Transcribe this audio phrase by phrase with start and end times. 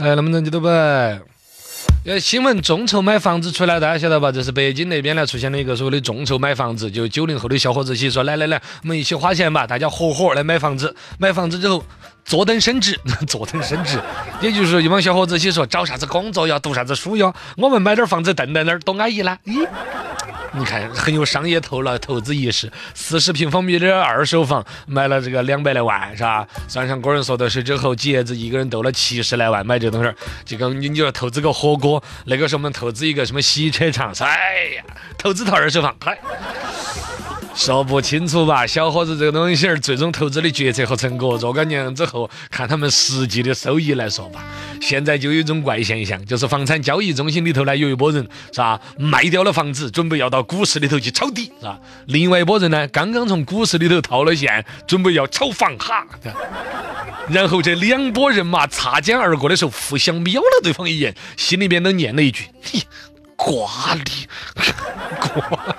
[0.00, 1.20] 来，能不能记得呗？
[2.06, 4.32] 呃，新闻众筹买房子出来，大家晓得吧？
[4.32, 10.96] 这是北京那边呢出现了一个所谓的众筹买房子，就九零后的小伙子起说，来来来，我们一起花钱吧，大家合伙来买房子。
[11.18, 11.84] 买房子之后，
[12.24, 14.00] 坐等升值，坐等升值，
[14.40, 19.38] 也就是说，一帮小伙子起说，找啥子工作要读啥子书呀，我们买点房子等在那儿，多安逸啦！
[19.44, 19.66] 咦。
[20.52, 22.70] 你看很有商业头脑、投资意识。
[22.94, 26.46] 四十平方米的二手房买了这个两百来万，是吧？
[26.66, 30.10] 算上个人所得税之后，几爷子一个人斗了七十来万买这东西。
[30.44, 34.84] 就跟你你说投资个火锅，那个时候我们投资一个什么洗车场，哎呀，
[35.16, 36.18] 投资套二手房，嗨。
[37.52, 44.44] 说不清楚吧，小伙子这个东西儿，最终投资的决策和成果，若干年之后看他们实际的收益来说吧。
[44.80, 51.78] 现在就有一种怪现象，就是房产交易中心里头呢，有一波人是吧，卖掉了房子，准备要到股市里头去抄底，是吧？
[52.06, 56.06] 另外一拨人呢，刚刚从股市里头套了现，准备要炒房哈。
[57.28, 62.82] 然后这两拨人马擦肩而过的时候，互相瞄了对方一眼，心里边都念了一句：“你
[63.36, 64.26] 瓜你
[65.20, 65.76] 瓜。”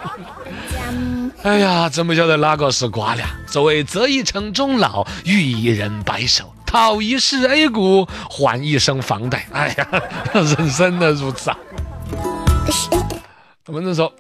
[1.44, 3.26] 哎呀，真不晓得哪个是瓜俩。
[3.48, 9.46] 作为这一城终老，与一人白首，讨一世 A 股，还一生房贷。
[9.52, 9.88] 哎呀，
[10.34, 11.58] 人生的如此啊。
[13.68, 14.14] 我们说，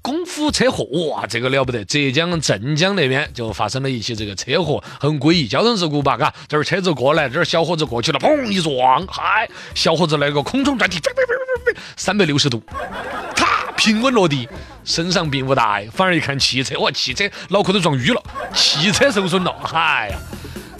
[0.00, 1.84] 功夫车祸，哇，这个了不得！
[1.84, 6.16] 浙江镇江那边就发生了一起这个车祸，很诡异，交通事故吧？
[6.16, 11.00] 嘎，这儿车子过来，这儿小伙子过去了，砰一撞，嗨，小伙子来个空中转体，
[11.96, 12.62] 三百六十度。
[13.76, 14.48] 平稳落地，
[14.84, 18.22] 身上并无大碍，反而一看汽车，哇，汽车脑壳都撞淤了，
[18.54, 20.18] 汽车受损了，嗨呀！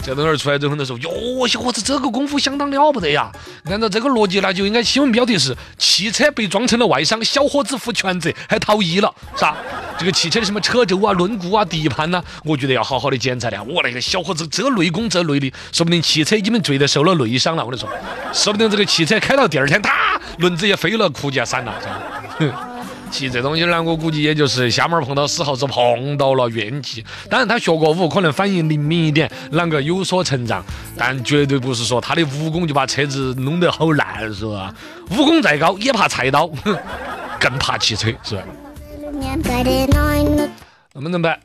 [0.07, 3.29] 这东西出来之后的时候，哟，小伙子这个功夫相当了不得呀！
[3.65, 9.57] 按照这个逻辑，那就应该新闻标题是汽车被撞成了外伤，小伙子负全责还逃逸了，是吧？
[9.99, 13.61] 这个汽车的什么车轴啊、轮毂啊、底盘呐，我觉得要好好的检查的。
[13.63, 17.65] 我那个小伙子这内功这内力，说不定汽车已经坠得受了内伤了。
[17.65, 17.89] 我跟你说，
[18.31, 19.91] 说不定这个汽车开到第二天，哒，
[20.37, 21.73] 轮子也飞了，裤子也散了，
[22.39, 22.66] 是吧？
[23.09, 27.03] 骑这东西呢，我估计也就是瞎猫碰到死耗子，碰到了怨气。
[27.29, 30.63] 当然他学过武，可能反应灵敏一点，啷个有所成长，
[30.97, 34.73] 但绝对不是说他的武功就把车子弄得好烂，是吧？
[35.11, 36.47] 武功再高也怕菜刀，
[37.39, 38.43] 更怕汽车，是吧？
[40.93, 41.39] 那么怎么办？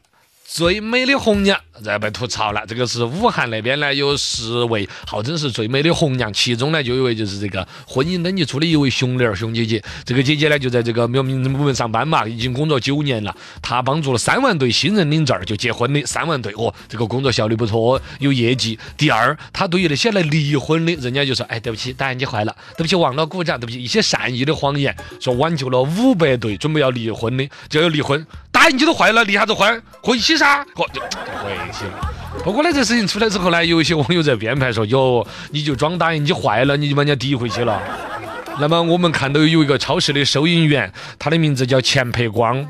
[0.55, 18.79] 最美的红娘在被吐槽了，这个是武汉那边呢有十位号称是最美的红娘，其中呢就有一位就是这个婚姻登记处的一位熊脸熊姐姐，这个姐姐呢就在这个民民政部门上班嘛，已经工作九年了，她帮助了三万对新人领证就结婚的三万对，哦，这个工作效率不错，有业绩。
[18.99, 28.27] 第二，她对于那些来离婚的，人家就说，哎，对不起，打印机坏了，对不起，忘了鼓掌，对不起，一些善意的谎言，说挽救了五百对准备要离婚的，就要离婚。
[28.62, 29.83] 打印机都坏了，离啥子婚？
[30.00, 32.12] 回去噻，嚯，就回去了。
[32.45, 37.83] 不过呢，这事情出来之后呢，有一些网友在编排说，哟，你就装打印机坏了，你就把人家抵回去了。
[38.61, 42.65] 那么我们看到有一个超市的收银员，他的名字叫钱培光，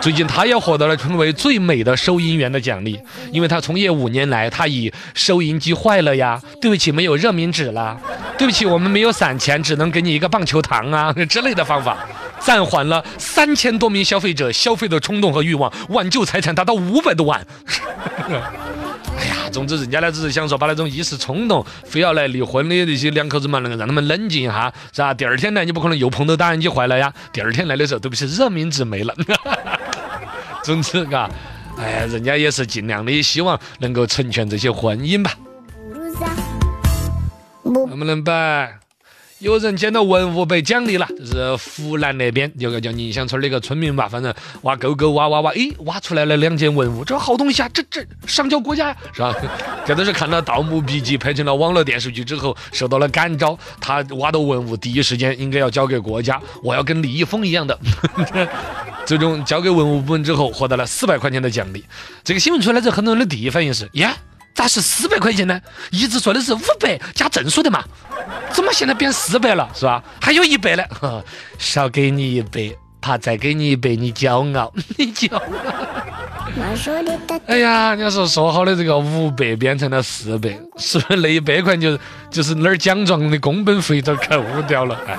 [0.00, 2.98] 最近他也获得了成为最美的收银员的奖励，
[3.30, 8.00] 因为他从业五年来，他以收银机坏了呀，对不起，没有热敏纸了，
[8.38, 11.98] 对不起，我们没有散钱，只能给你一个棒球糖啊 之类的方法。
[12.44, 17.44] 暂缓了三千多名消费者消费的冲动和欲望，挽救财产达到五百多万。
[19.16, 25.14] 哎呀，总之人家呢只是想说把那种一时冲动非要来离婚的那些两口子嘛，能够让他们冷静一下，是吧？
[25.14, 27.12] 第二天来你不可能又碰到打印机坏了呀。
[27.32, 29.14] 第二天来的时候，对不起，热敏纸没了。
[30.64, 31.30] 总之，嘎，
[31.78, 35.32] 哎呀，人家也是尽量的希望能够成全这些婚姻吧。
[37.64, 38.83] 能不能摆？
[39.40, 49.34] 有人捡到文物被奖励了，就是湖南那边有个叫宁乡村的一个村民吧，反正挖沟沟挖挖挖，诶，挖出来了两件文物，这好东西啊，这这上交国家呀，是吧？
[49.84, 57.78] 这都是看了《盗墓笔记》拍成了网络电视剧之后受到了感召，他挖到文物第一时间应该要交给国家，我要跟李易峰一样的，
[59.04, 61.84] 最终交给文物部门之后获得了四百块钱的奖励。
[62.22, 64.16] 这个新闻出来之后，很多人的第一反应是，呀。
[64.54, 65.60] 咋是四百块钱呢？
[65.90, 67.82] 一直说的是五百加证书的嘛，
[68.52, 69.68] 怎么现在变四百了？
[69.74, 70.02] 是吧？
[70.20, 70.84] 还有一百呢，
[71.58, 75.42] 少给你一百，怕再给你一百你骄傲， 你骄傲。
[77.46, 81.98] 哎呀，你要说说好的这个五百变成了四百，是不是那一百块就
[82.30, 84.96] 就是那儿奖状的工本费都扣掉了？
[85.08, 85.18] 哎，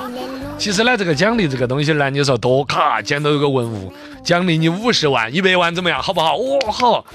[0.57, 3.91] 其实呢，这个奖励这个东西呢，你说多卡捡到一个文物，
[4.23, 6.01] 奖励你五十万、一百万怎么样？
[6.01, 6.37] 好不好？
[6.37, 7.05] 哦，好。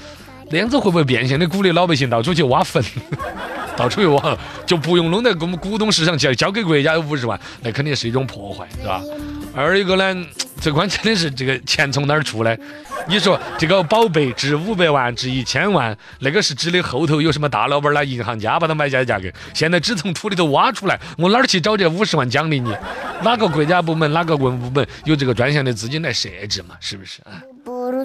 [0.50, 2.82] 那样子会不会变相的鼓励老百姓到处去挖坟，
[3.76, 4.36] 到处去挖，
[4.66, 9.00] 就不用弄在我们股东市场去交给国家五十万，那肯定是一种破坏，是吧？
[9.54, 10.26] 二一个呢，
[10.60, 12.58] 最关键的是这个钱从哪儿出来？
[13.08, 19.28] 你说这个宝贝值五百万，值一千万，那个是指的后头有什么大老板啦、银行家把它买下的价格。
[19.54, 22.74] 现在只从土里头挖出来，我哪儿去找这五十万奖励你？
[23.22, 26.76] 哪个国家部门、哪个文物部门有这个专项的资金来设置嘛？
[26.80, 27.40] 是不是啊？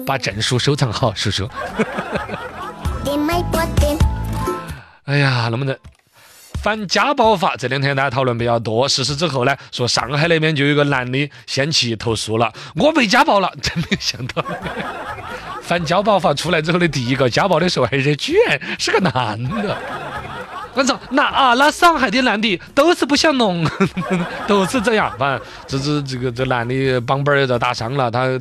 [0.06, 1.50] 把证书收藏好，叔叔。
[5.04, 5.76] 哎呀，那么的。
[6.62, 14.44] 反家暴法这两天大家讨论比较多，实施之后呢，说上海那边就有个男的先去投诉了，我被家暴了，真没想到，
[15.62, 19.76] 反家暴法出来之后的第一个家暴的受害者居然是个男的。
[20.76, 23.66] 我操，那啊，那上海的男的都是不想弄，
[24.46, 25.10] 都是这样。
[25.18, 28.38] 反正这是这个这男的绑板也遭打伤了，他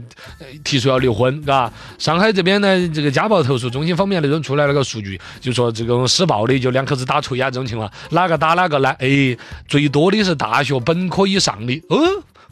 [0.62, 1.72] 提出要离婚，嘎。
[1.98, 8.90] 上海这边呢，这个家暴投诉中心方面那种出来了个数据，就说这种施暴的就两口子打锤呀这种情况，哪个打哪个呢？
[9.00, 9.38] 哎，
[9.70, 11.98] 最多的是大学本科以上的，哦。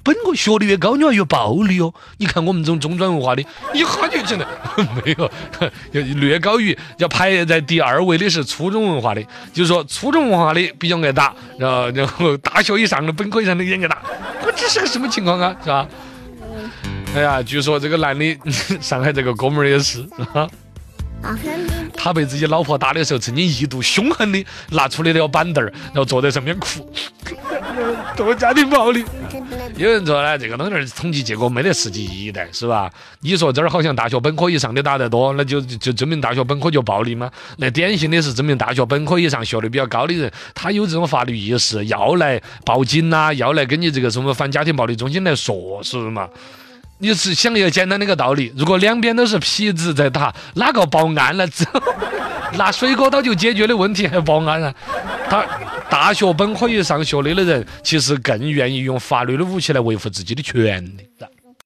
[0.04, 1.94] 本科学历越高，你还越暴力哦！
[2.18, 4.46] 你看我们这种中专文化的，一哈就进来，
[5.06, 5.32] 没有，
[6.16, 9.24] 略高于要排在第二位的是初中文化的，
[9.54, 14.02] 就是说初中文化的比较爱打，然后然后大学以上的本科以上的也爱打，
[14.46, 15.56] 我这是个什么情况啊？
[15.64, 15.88] 是吧？
[17.16, 18.38] 哎呀，据说这个男的，
[18.82, 20.06] 上海这个哥们儿也是，
[21.96, 26.92] 他被自己老婆打的时候，曾经一度凶狠的拿出了条板凳儿，然后坐在上面哭，
[28.18, 29.06] 多家庭暴力。
[29.75, 32.92] 有人说呢，这个东西统计结果没得实际意义的，是吧？
[33.22, 37.31] 你说这儿好像大学本科以上的打得多，那就就证明大学本科就暴力吗？
[37.58, 46.30] 那典型的是证明大学本科以上学历比较高的人，他有这种法律意识，要来报警呐，要来跟你这个什么反家庭暴力中心来说，是不是嘛？
[47.00, 51.81] 你是想一个简单的一个道理，如果两边都是痞子在打，哪个报案了 之后，
[52.58, 54.74] 拿水果刀就解决的问题还报案啊？
[55.28, 55.44] 他。
[56.04, 61.08] 大学本科以上学历的人，其实更愿意用法律的武器来维护自己的权利。